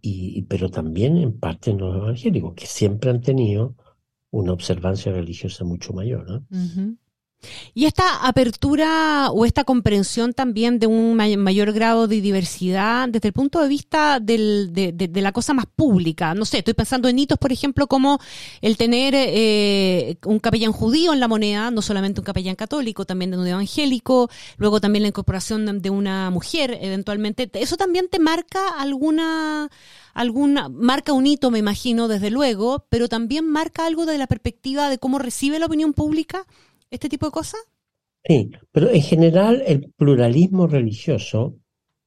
y, 0.00 0.42
pero 0.42 0.68
también 0.68 1.16
en 1.16 1.38
parte 1.38 1.70
en 1.70 1.78
los 1.78 1.94
evangélicos, 1.96 2.54
que 2.54 2.66
siempre 2.66 3.10
han 3.10 3.20
tenido 3.20 3.76
una 4.30 4.52
observancia 4.52 5.12
religiosa 5.12 5.64
mucho 5.64 5.92
mayor. 5.92 6.42
Y 7.74 7.84
esta 7.84 8.26
apertura 8.26 9.30
o 9.30 9.44
esta 9.44 9.64
comprensión 9.64 10.32
también 10.32 10.78
de 10.78 10.86
un 10.86 11.14
mayor 11.14 11.72
grado 11.72 12.08
de 12.08 12.20
diversidad 12.20 13.08
desde 13.08 13.28
el 13.28 13.32
punto 13.32 13.60
de 13.60 13.68
vista 13.68 14.20
de, 14.20 15.10
la 15.14 15.32
cosa 15.32 15.54
más 15.54 15.66
pública. 15.66 16.34
No 16.34 16.44
sé, 16.44 16.58
estoy 16.58 16.74
pensando 16.74 17.08
en 17.08 17.18
hitos, 17.18 17.38
por 17.38 17.52
ejemplo, 17.52 17.86
como 17.86 18.18
el 18.60 18.76
tener 18.76 19.14
eh, 19.16 20.16
un 20.24 20.38
capellán 20.38 20.72
judío 20.72 21.12
en 21.12 21.20
la 21.20 21.28
moneda, 21.28 21.70
no 21.70 21.82
solamente 21.82 22.20
un 22.20 22.24
capellán 22.24 22.56
católico, 22.56 23.04
también 23.04 23.30
de 23.30 23.38
un 23.38 23.46
evangélico, 23.46 24.30
luego 24.56 24.80
también 24.80 25.02
la 25.02 25.08
incorporación 25.08 25.80
de 25.80 25.90
una 25.90 26.30
mujer 26.30 26.78
eventualmente. 26.80 27.50
¿Eso 27.54 27.76
también 27.76 28.08
te 28.08 28.18
marca 28.18 28.68
alguna 28.78 29.70
alguna, 30.14 30.70
marca 30.70 31.12
un 31.12 31.26
hito, 31.26 31.50
me 31.50 31.58
imagino, 31.58 32.08
desde 32.08 32.30
luego, 32.30 32.86
pero 32.88 33.06
también 33.06 33.46
marca 33.46 33.84
algo 33.84 34.06
de 34.06 34.16
la 34.16 34.26
perspectiva 34.26 34.88
de 34.88 34.98
cómo 34.98 35.18
recibe 35.18 35.58
la 35.58 35.66
opinión 35.66 35.92
pública 35.92 36.46
este 36.90 37.08
tipo 37.08 37.26
de 37.26 37.32
cosas? 37.32 37.60
Sí, 38.24 38.50
pero 38.72 38.90
en 38.90 39.02
general 39.02 39.62
el 39.66 39.92
pluralismo 39.96 40.66
religioso 40.66 41.56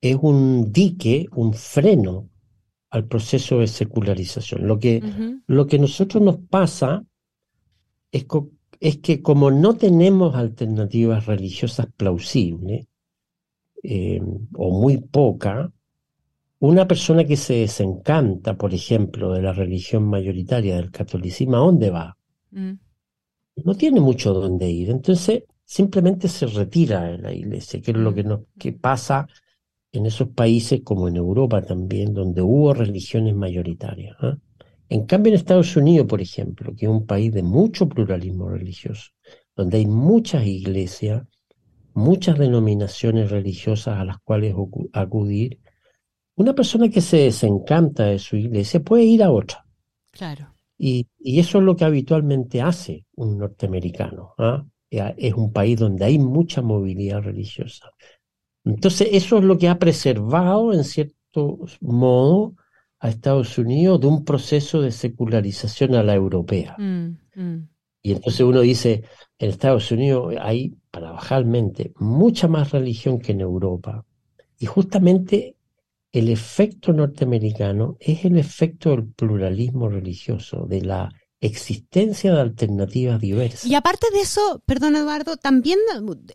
es 0.01 0.17
un 0.21 0.71
dique, 0.71 1.27
un 1.33 1.53
freno 1.53 2.29
al 2.89 3.05
proceso 3.07 3.59
de 3.59 3.67
secularización. 3.67 4.67
Lo 4.67 4.79
que, 4.79 5.01
lo 5.47 5.67
que 5.67 5.79
nosotros 5.79 6.21
nos 6.21 6.37
pasa 6.37 7.05
es, 8.11 8.25
es, 8.79 8.97
que 8.97 9.21
como 9.21 9.51
no 9.51 9.75
tenemos 9.75 10.35
alternativas 10.35 11.25
religiosas 11.25 11.87
plausibles, 11.95 12.87
eh, 13.83 14.21
o 14.55 14.81
muy 14.81 14.97
poca, 14.97 15.71
una 16.59 16.85
persona 16.85 17.23
que 17.23 17.37
se 17.37 17.53
desencanta, 17.53 18.57
por 18.57 18.73
ejemplo, 18.73 19.31
de 19.31 19.41
la 19.41 19.53
religión 19.53 20.03
mayoritaria 20.03 20.75
del 20.75 20.91
catolicismo, 20.91 21.55
¿a 21.55 21.59
dónde 21.59 21.89
va? 21.89 22.17
Mm 22.51 22.73
no 23.65 23.75
tiene 23.75 23.99
mucho 23.99 24.33
donde 24.33 24.69
ir. 24.69 24.89
Entonces, 24.89 25.43
simplemente 25.63 26.27
se 26.27 26.47
retira 26.47 27.03
de 27.03 27.17
la 27.17 27.33
iglesia, 27.33 27.81
que 27.81 27.91
es 27.91 27.97
lo 27.97 28.13
que, 28.13 28.23
nos, 28.23 28.41
que 28.57 28.73
pasa 28.73 29.27
en 29.91 30.05
esos 30.05 30.29
países 30.29 30.81
como 30.83 31.07
en 31.07 31.15
Europa 31.15 31.61
también, 31.61 32.13
donde 32.13 32.41
hubo 32.41 32.73
religiones 32.73 33.35
mayoritarias. 33.35 34.15
¿ah? 34.19 34.37
En 34.89 35.05
cambio, 35.05 35.31
en 35.31 35.37
Estados 35.37 35.75
Unidos, 35.75 36.07
por 36.07 36.21
ejemplo, 36.21 36.73
que 36.75 36.85
es 36.85 36.91
un 36.91 37.05
país 37.05 37.31
de 37.31 37.43
mucho 37.43 37.87
pluralismo 37.87 38.49
religioso, 38.49 39.11
donde 39.55 39.77
hay 39.77 39.85
muchas 39.85 40.45
iglesias, 40.45 41.23
muchas 41.93 42.37
denominaciones 42.37 43.29
religiosas 43.29 43.99
a 43.99 44.05
las 44.05 44.17
cuales 44.19 44.55
acudir, 44.93 45.59
una 46.35 46.55
persona 46.55 46.89
que 46.89 47.01
se 47.01 47.17
desencanta 47.17 48.05
de 48.05 48.17
su 48.19 48.37
iglesia 48.37 48.79
puede 48.79 49.03
ir 49.03 49.21
a 49.23 49.31
otra. 49.31 49.65
Claro. 50.11 50.48
Y, 50.81 51.07
eso 51.19 51.57
es 51.59 51.63
lo 51.63 51.75
que 51.75 51.83
habitualmente 51.83 52.61
hace 52.61 53.05
un 53.15 53.37
norteamericano. 53.37 54.33
¿ah? 54.37 54.65
Es 54.89 55.33
un 55.33 55.51
país 55.51 55.77
donde 55.77 56.05
hay 56.05 56.17
mucha 56.17 56.61
movilidad 56.61 57.21
religiosa. 57.21 57.91
Entonces, 58.63 59.09
eso 59.11 59.37
es 59.37 59.43
lo 59.43 59.57
que 59.57 59.67
ha 59.67 59.77
preservado, 59.77 60.73
en 60.73 60.85
cierto 60.85 61.59
modo, 61.81 62.55
a 62.99 63.09
Estados 63.09 63.57
Unidos 63.57 63.99
de 63.99 64.07
un 64.07 64.23
proceso 64.23 64.81
de 64.81 64.91
secularización 64.91 65.95
a 65.95 66.03
la 66.03 66.15
europea. 66.15 66.75
Mm, 66.77 67.17
mm. 67.35 67.69
Y 68.01 68.13
entonces 68.13 68.41
uno 68.41 68.61
dice, 68.61 69.03
en 69.37 69.49
Estados 69.49 69.91
Unidos 69.91 70.33
hay, 70.39 70.77
paradojalmente, 70.91 71.91
mucha 71.97 72.47
más 72.47 72.71
religión 72.71 73.19
que 73.19 73.33
en 73.33 73.41
Europa. 73.41 74.05
Y 74.57 74.65
justamente 74.65 75.55
el 76.11 76.29
efecto 76.29 76.91
norteamericano 76.93 77.97
es 77.99 78.25
el 78.25 78.37
efecto 78.37 78.89
del 78.91 79.07
pluralismo 79.13 79.89
religioso, 79.89 80.65
de 80.65 80.81
la 80.81 81.09
existencia 81.41 82.33
de 82.33 82.41
alternativas 82.41 83.19
diversas. 83.19 83.65
Y 83.65 83.75
aparte 83.75 84.07
de 84.11 84.21
eso, 84.21 84.61
perdón 84.65 84.95
Eduardo, 84.95 85.37
también 85.37 85.79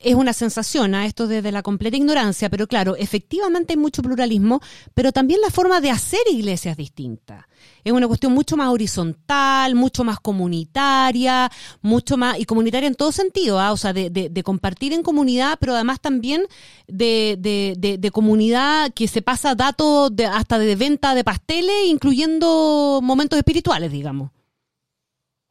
es 0.00 0.14
una 0.14 0.32
sensación 0.32 0.94
a 0.94 1.02
¿ah? 1.02 1.06
esto 1.06 1.26
desde 1.26 1.52
la 1.52 1.62
completa 1.62 1.96
ignorancia, 1.96 2.48
pero 2.48 2.66
claro, 2.66 2.96
efectivamente 2.96 3.74
hay 3.74 3.76
mucho 3.76 4.02
pluralismo, 4.02 4.60
pero 4.94 5.12
también 5.12 5.40
la 5.42 5.50
forma 5.50 5.80
de 5.80 5.90
hacer 5.90 6.20
iglesias 6.30 6.76
distinta. 6.76 7.48
Es 7.82 7.92
una 7.92 8.08
cuestión 8.08 8.32
mucho 8.32 8.56
más 8.56 8.68
horizontal, 8.68 9.74
mucho 9.74 10.04
más 10.04 10.20
comunitaria, 10.20 11.50
mucho 11.82 12.16
más, 12.16 12.38
y 12.38 12.46
comunitaria 12.46 12.86
en 12.86 12.94
todo 12.94 13.12
sentido, 13.12 13.60
¿ah? 13.60 13.72
o 13.72 13.76
sea, 13.76 13.92
de, 13.92 14.42
compartir 14.42 14.92
en 14.94 15.02
comunidad, 15.02 15.58
pero 15.60 15.74
además 15.74 16.00
también 16.00 16.46
de, 16.86 18.10
comunidad 18.12 18.92
que 18.94 19.06
se 19.06 19.20
pasa 19.20 19.54
datos 19.54 20.12
hasta 20.32 20.58
de 20.58 20.76
venta 20.76 21.14
de 21.14 21.24
pasteles, 21.24 21.86
incluyendo 21.88 23.00
momentos 23.02 23.38
espirituales, 23.38 23.92
digamos. 23.92 24.30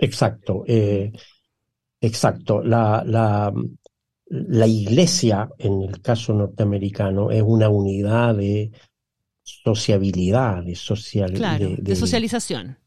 Exacto, 0.04 0.64
eh, 0.68 1.12
exacto. 2.02 2.62
La, 2.62 3.04
la, 3.06 3.54
la, 4.28 4.68
iglesia, 4.68 5.50
en 5.58 5.82
el 5.84 6.02
caso 6.02 6.34
norteamericano, 6.34 7.32
es 7.32 7.42
una 7.42 7.70
unidad 7.70 8.36
de 8.36 8.72
sociabilidad, 9.42 10.64
de, 10.64 10.76
social, 10.76 11.34
de, 11.34 11.96
socialización. 11.96 12.78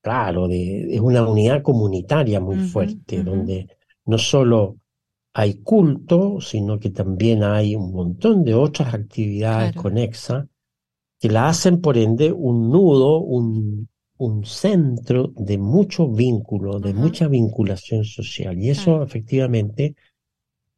Claro, 0.00 0.48
de, 0.48 0.94
es 0.94 1.00
una 1.00 1.28
unidad 1.28 1.62
comunitaria 1.62 2.40
muy 2.40 2.56
fuerte, 2.56 3.22
donde 3.22 3.68
no 4.06 4.16
solo 4.16 4.76
hay 5.34 5.62
culto, 5.62 6.40
sino 6.40 6.78
que 6.78 6.90
también 6.90 7.42
hay 7.42 7.76
un 7.76 7.92
montón 7.92 8.42
de 8.42 8.54
otras 8.54 8.94
actividades 8.94 9.74
conexas 9.74 10.46
que 11.20 11.28
la 11.28 11.48
hacen, 11.48 11.80
por 11.80 11.98
ende, 11.98 12.32
un 12.32 12.70
nudo, 12.70 13.18
un, 13.18 13.88
un 14.18 14.44
centro 14.44 15.32
de 15.36 15.58
mucho 15.58 16.08
vínculo, 16.08 16.80
de 16.80 16.92
mucha 16.92 17.28
vinculación 17.28 18.04
social. 18.04 18.58
Y 18.58 18.70
eso 18.70 19.02
efectivamente 19.02 19.94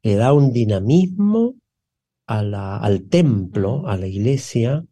le 0.02 0.14
da 0.14 0.32
un 0.32 0.52
dinamismo 0.52 1.56
a 2.26 2.42
la, 2.42 2.76
al 2.78 3.08
templo, 3.08 3.86
a 3.88 3.96
la 3.96 4.06
iglesia, 4.06 4.84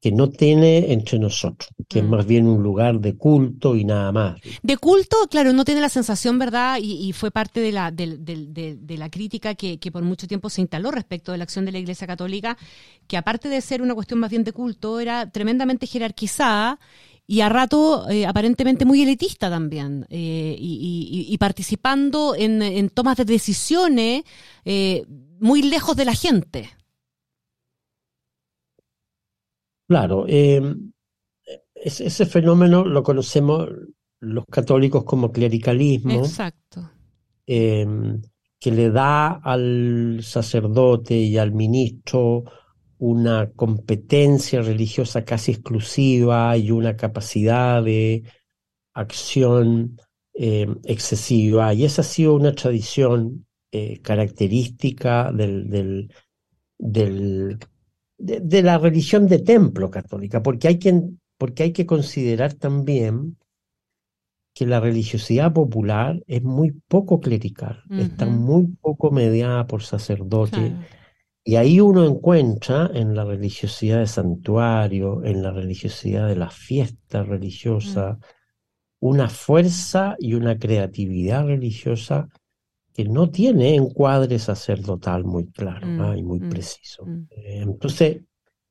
que 0.00 0.12
no 0.12 0.28
tiene 0.28 0.92
entre 0.92 1.18
nosotros, 1.18 1.70
que 1.88 2.00
es 2.00 2.04
más 2.04 2.26
bien 2.26 2.46
un 2.46 2.62
lugar 2.62 3.00
de 3.00 3.16
culto 3.16 3.74
y 3.74 3.86
nada 3.86 4.12
más. 4.12 4.38
De 4.62 4.76
culto, 4.76 5.16
claro, 5.30 5.54
no 5.54 5.64
tiene 5.64 5.80
la 5.80 5.88
sensación, 5.88 6.38
¿verdad? 6.38 6.78
Y, 6.78 7.10
fue 7.14 7.30
parte 7.30 7.60
de 7.60 7.72
la, 7.72 7.90
de, 7.90 8.96
la 8.98 9.08
crítica 9.08 9.54
que, 9.54 9.78
que, 9.78 9.90
por 9.90 10.02
mucho 10.02 10.26
tiempo 10.26 10.50
se 10.50 10.60
instaló 10.60 10.90
respecto 10.90 11.32
de 11.32 11.38
la 11.38 11.44
acción 11.44 11.64
de 11.64 11.72
la 11.72 11.78
Iglesia 11.78 12.06
Católica, 12.06 12.58
que 13.06 13.16
aparte 13.16 13.48
de 13.48 13.62
ser 13.62 13.80
una 13.80 13.94
cuestión 13.94 14.20
más 14.20 14.30
bien 14.30 14.44
de 14.44 14.52
culto, 14.52 15.00
era 15.00 15.30
tremendamente 15.30 15.86
jerarquizada 15.86 16.78
y 17.26 17.40
a 17.40 17.48
rato 17.48 18.08
eh, 18.08 18.26
aparentemente 18.26 18.84
muy 18.84 19.02
elitista 19.02 19.48
también, 19.48 20.06
eh, 20.10 20.56
y, 20.58 21.36
participando 21.38 22.34
en, 22.36 22.90
tomas 22.90 23.16
de 23.16 23.24
decisiones 23.24 24.24
eh, 24.64 25.04
muy 25.40 25.62
lejos 25.62 25.96
de 25.96 26.04
la 26.04 26.14
gente. 26.14 26.70
Claro, 29.88 30.26
ese 31.74 32.26
fenómeno 32.26 32.84
lo 32.84 33.02
conocemos 33.02 33.68
los 34.20 34.44
católicos 34.46 35.04
como 35.04 35.32
clericalismo. 35.32 36.24
Exacto. 36.24 36.90
que 37.46 38.70
le 38.70 38.90
da 38.90 39.28
al 39.28 40.20
sacerdote 40.22 41.14
y 41.14 41.36
al 41.36 41.52
ministro 41.52 42.44
una 42.98 43.50
competencia 43.52 44.62
religiosa 44.62 45.24
casi 45.24 45.52
exclusiva 45.52 46.56
y 46.56 46.70
una 46.70 46.96
capacidad 46.96 47.82
de 47.82 48.24
acción 48.94 49.96
eh, 50.34 50.66
excesiva. 50.84 51.74
Y 51.74 51.84
esa 51.84 52.02
ha 52.02 52.04
sido 52.04 52.34
una 52.34 52.54
tradición 52.54 53.46
eh, 53.72 54.00
característica 54.00 55.32
del, 55.32 55.68
del, 55.68 57.58
de, 58.18 58.62
la 58.62 58.78
religión 58.78 59.26
de 59.26 59.40
templo 59.40 59.90
católica, 59.90 60.42
porque 60.42 60.68
hay, 60.68 60.78
que, 60.78 61.02
porque 61.38 61.64
hay 61.64 61.72
que 61.72 61.86
considerar 61.86 62.54
también 62.54 63.36
que 64.54 64.66
la 64.66 64.78
religiosidad 64.78 65.52
popular 65.52 66.22
es 66.28 66.42
muy 66.44 66.70
poco 66.86 67.18
clerical, 67.18 67.82
está 67.90 68.26
muy 68.26 68.68
poco 68.80 69.10
mediada 69.10 69.66
por 69.66 69.82
sacerdotes. 69.82 70.72
Y 71.46 71.56
ahí 71.56 71.78
uno 71.78 72.06
encuentra 72.06 72.90
en 72.94 73.14
la 73.14 73.24
religiosidad 73.24 73.98
de 73.98 74.06
santuario, 74.06 75.22
en 75.24 75.42
la 75.42 75.50
religiosidad 75.50 76.26
de 76.26 76.36
la 76.36 76.48
fiesta 76.48 77.22
religiosa, 77.22 78.12
mm. 78.12 78.20
una 79.00 79.28
fuerza 79.28 80.16
y 80.18 80.32
una 80.32 80.58
creatividad 80.58 81.46
religiosa 81.46 82.28
que 82.94 83.04
no 83.04 83.28
tiene 83.28 83.74
encuadre 83.74 84.38
sacerdotal 84.38 85.24
muy 85.24 85.46
claro 85.46 85.86
mm, 85.86 86.16
y 86.16 86.22
muy 86.22 86.40
mm, 86.40 86.48
preciso. 86.48 87.04
Eh, 87.30 87.60
entonces, 87.60 88.22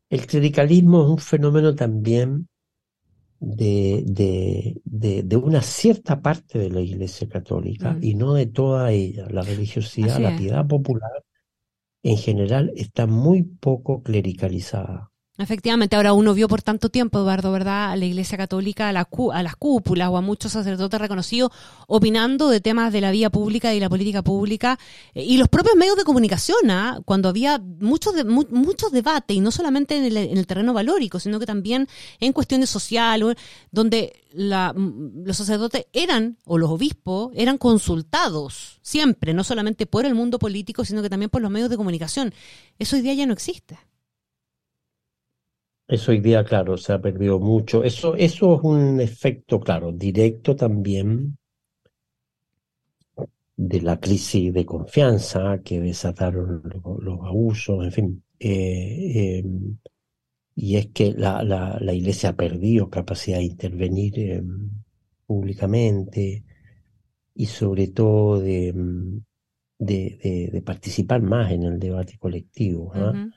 el 0.10 0.26
clericalismo 0.26 1.04
es 1.04 1.10
un 1.10 1.18
fenómeno 1.20 1.76
también 1.76 2.48
de, 3.40 4.04
de, 4.06 5.22
de, 5.24 5.38
una 5.38 5.62
cierta 5.62 6.22
parte 6.22 6.58
de 6.58 6.70
la 6.70 6.80
Iglesia 6.80 7.28
Católica 7.28 7.98
y 8.02 8.16
no 8.16 8.34
de 8.34 8.46
toda 8.48 8.92
ella. 8.92 9.28
La 9.30 9.42
religiosidad, 9.42 10.20
la 10.20 10.36
piedad 10.38 10.66
popular 10.66 11.12
en 12.04 12.18
general 12.18 12.74
está 12.76 13.08
muy 13.08 13.44
poco 13.44 14.04
clericalizada. 14.04 15.13
Efectivamente, 15.40 15.96
ahora 15.96 16.14
uno 16.14 16.36
vio 16.36 16.48
por 16.48 16.62
tanto 16.62 16.90
tiempo, 16.90 17.18
Eduardo, 17.18 17.52
¿verdad?, 17.52 17.90
a 17.90 17.96
la 17.96 18.06
Iglesia 18.06 18.38
Católica, 18.38 18.90
a, 18.90 18.92
a 18.92 19.44
las 19.44 19.56
cúpulas 19.56 20.10
o 20.10 20.18
a 20.18 20.22
muchos 20.22 20.52
sacerdotes 20.52 21.02
reconocidos 21.02 21.52
opinando 21.88 22.50
de 22.50 22.62
temas 22.62 22.94
de 22.94 23.02
la 23.02 23.10
vida 23.10 23.32
pública 23.32 23.74
y 23.74 23.80
la 23.80 23.90
política 23.90 24.22
pública 24.22 24.78
eh, 25.16 25.24
y 25.24 25.38
los 25.38 25.50
propios 25.50 25.76
medios 25.76 25.98
de 25.98 26.04
comunicación, 26.04 26.70
¿ah? 26.70 27.00
cuando 27.04 27.30
había 27.30 27.58
muchos 27.58 28.14
de, 28.14 28.26
muchos 28.26 28.92
debates 28.92 29.36
y 29.36 29.40
no 29.40 29.50
solamente 29.50 29.98
en 29.98 30.16
el, 30.16 30.46
terreno 30.46 30.72
valórico, 30.72 31.20
sino 31.20 31.40
que 31.40 31.48
también 31.48 31.88
en 32.20 32.32
cuestiones 32.32 32.70
sociales, 32.70 33.36
donde 33.72 34.14
los 34.34 35.36
sacerdotes 35.36 35.88
eran, 35.94 36.38
o 36.46 36.60
los 36.60 36.70
obispos, 36.70 37.32
eran 37.34 37.58
consultados 37.58 38.80
siempre, 38.84 39.34
no 39.34 39.44
solamente 39.44 39.88
por 39.88 40.06
el 40.06 40.14
mundo 40.14 40.38
político, 40.38 40.86
sino 40.86 41.02
que 41.02 41.10
también 41.10 41.32
por 41.32 41.42
los 41.42 41.50
medios 41.50 41.72
de 41.72 41.78
comunicación. 41.78 42.36
Eso 42.78 42.98
hoy 42.98 43.02
día 43.02 43.16
ya 43.16 43.26
no 43.26 43.34
existe. 43.34 43.80
Eso 45.94 46.10
hoy 46.10 46.22
día, 46.22 46.44
claro, 46.44 46.76
se 46.76 46.92
ha 46.92 47.00
perdido 47.00 47.40
mucho. 47.40 47.84
Eso, 47.84 48.16
eso 48.16 48.56
es 48.56 48.62
un 48.64 49.00
efecto, 49.00 49.60
claro, 49.60 49.92
directo 49.92 50.56
también 50.56 51.38
de 53.56 53.80
la 53.80 54.00
crisis 54.00 54.52
de 54.52 54.66
confianza 54.66 55.62
que 55.64 55.80
desataron 55.80 56.64
los, 57.00 57.20
abusos, 57.22 57.86
en 57.86 57.92
fin. 57.92 58.24
Eh, 58.40 59.38
em, 59.38 59.78
y 60.56 60.78
es 60.78 60.88
que 60.88 61.14
la, 61.14 61.44
la, 61.44 61.78
la, 61.80 61.94
Iglesia 61.94 62.30
ha 62.30 62.36
perdido 62.36 62.90
capacidad 62.90 63.38
de 63.38 63.44
intervenir 63.44 64.18
em, 64.18 64.72
públicamente 65.28 66.44
y 67.36 67.46
sobre 67.46 67.90
todo 67.90 68.40
de, 68.40 68.70
em, 68.70 69.22
de, 69.78 70.50
de, 70.52 70.62
participar 70.64 71.22
más 71.22 71.52
en 71.52 71.62
el 71.62 71.78
debate 71.78 72.18
colectivo. 72.18 72.92
¿ah? 72.96 73.30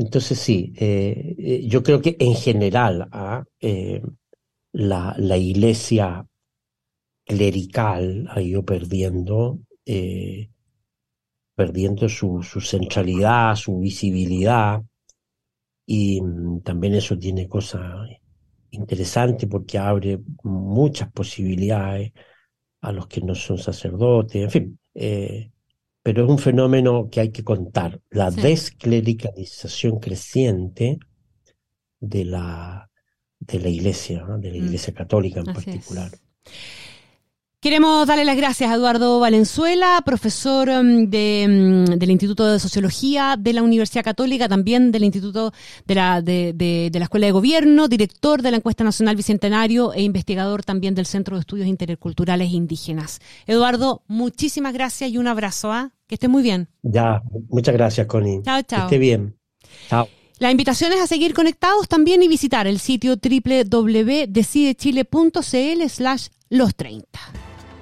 Entonces 0.00 0.38
sí, 0.38 0.72
eh, 0.76 1.34
eh, 1.38 1.66
yo 1.68 1.82
creo 1.82 2.00
que 2.00 2.16
en 2.18 2.34
general 2.34 3.06
¿ah? 3.12 3.44
eh, 3.60 4.00
la, 4.72 5.36
iglesia 5.36 6.26
clerical 7.26 8.26
ha 8.30 8.40
ido 8.40 8.64
perdiendo, 8.64 9.58
perdiendo 11.54 12.08
su, 12.08 12.42
su, 12.42 12.62
centralidad, 12.62 13.54
su 13.56 13.78
visibilidad, 13.78 14.82
y 15.84 16.22
mm, 16.22 16.62
también 16.62 16.94
eso 16.94 17.18
tiene 17.18 17.46
cosas 17.46 18.08
interesantes 18.70 19.46
porque 19.50 19.76
abre 19.76 20.18
muchas 20.44 21.12
posibilidades 21.12 22.12
a 22.80 22.90
los 22.90 23.06
que 23.06 23.20
no 23.20 23.34
son 23.34 23.58
sacerdotes, 23.58 24.44
en 24.44 24.50
fin 24.50 24.78
pero 26.02 26.24
es 26.24 26.30
un 26.30 26.38
fenómeno 26.38 27.08
que 27.10 27.20
hay 27.20 27.30
que 27.30 27.44
contar, 27.44 28.00
la 28.10 28.30
desclericalización 28.30 30.00
creciente 30.00 30.98
de 32.00 32.24
la, 32.24 32.90
de 33.38 33.60
la 33.60 33.68
iglesia, 33.68 34.24
de 34.38 34.50
la 34.50 34.58
mm. 34.58 34.66
iglesia 34.66 34.94
católica 34.94 35.40
en 35.40 35.46
particular. 35.46 36.10
Queremos 37.62 38.06
darle 38.06 38.24
las 38.24 38.38
gracias 38.38 38.70
a 38.70 38.76
Eduardo 38.76 39.20
Valenzuela, 39.20 40.00
profesor 40.02 40.70
um, 40.70 41.10
de, 41.10 41.44
um, 41.46 41.84
del 41.98 42.10
Instituto 42.10 42.50
de 42.50 42.58
Sociología 42.58 43.36
de 43.38 43.52
la 43.52 43.62
Universidad 43.62 44.02
Católica, 44.02 44.48
también 44.48 44.90
del 44.90 45.04
Instituto 45.04 45.52
de 45.84 45.94
la, 45.94 46.22
de, 46.22 46.54
de, 46.54 46.98
la 46.98 47.04
Escuela 47.04 47.26
de 47.26 47.32
Gobierno, 47.32 47.86
director 47.86 48.40
de 48.40 48.50
la 48.50 48.56
Encuesta 48.56 48.82
Nacional 48.82 49.14
Bicentenario 49.14 49.92
e 49.92 50.00
investigador 50.00 50.64
también 50.64 50.94
del 50.94 51.04
Centro 51.04 51.36
de 51.36 51.40
Estudios 51.40 51.68
Interculturales 51.68 52.50
Indígenas. 52.50 53.20
Eduardo, 53.46 54.04
muchísimas 54.08 54.72
gracias 54.72 55.10
y 55.10 55.18
un 55.18 55.26
abrazo. 55.26 55.70
¿ah? 55.70 55.92
Que 56.06 56.14
esté 56.14 56.28
muy 56.28 56.42
bien. 56.42 56.68
Ya, 56.80 57.20
muchas 57.50 57.74
gracias, 57.74 58.06
Connie. 58.06 58.40
Chao, 58.42 58.62
chao. 58.62 58.88
Que 58.88 58.96
esté 58.96 58.96
bien. 58.96 59.36
Chao. 59.90 60.08
La 60.38 60.50
invitación 60.50 60.94
es 60.94 61.02
a 61.02 61.06
seguir 61.06 61.34
conectados 61.34 61.88
también 61.88 62.22
y 62.22 62.28
visitar 62.28 62.66
el 62.66 62.78
sitio 62.78 63.16
www.decidechile.cl 63.16 65.88
slash 65.90 66.28
los 66.48 66.74
30. 66.74 67.49